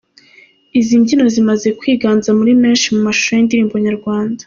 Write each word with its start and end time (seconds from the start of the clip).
Izi 0.79 0.95
mbyino 0.99 1.25
zimaze 1.35 1.67
kwiganza 1.79 2.29
muri 2.39 2.51
menshi 2.63 2.87
mu 2.93 2.99
mashusho 3.05 3.31
y'indirimbo 3.33 3.75
nyarwanda. 3.85 4.39